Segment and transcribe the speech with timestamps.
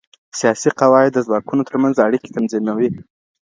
[0.39, 2.89] سياسي قواعد د ځواکونو ترمنځ اړيکي تنظيموي.